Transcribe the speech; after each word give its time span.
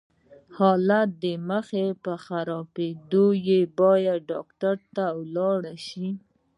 حالت 0.57 1.09
دې 1.23 1.33
مخ 1.49 1.67
پر 2.03 2.15
خرابيدو 2.25 3.25
دی، 3.47 3.59
بايد 3.77 4.17
ډاکټر 4.31 4.75
ته 4.95 5.05
ولاړ 5.17 5.59
شې! 5.87 6.07